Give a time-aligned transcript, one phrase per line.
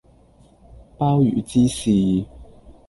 [0.97, 2.25] 鮑魚之肆